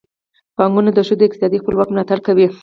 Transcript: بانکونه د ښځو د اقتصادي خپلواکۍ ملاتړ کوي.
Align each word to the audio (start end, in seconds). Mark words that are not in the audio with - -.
بانکونه 0.57 0.89
د 0.93 0.99
ښځو 1.07 1.15
د 1.17 1.21
اقتصادي 1.27 1.57
خپلواکۍ 1.61 1.91
ملاتړ 1.93 2.19
کوي. 2.27 2.47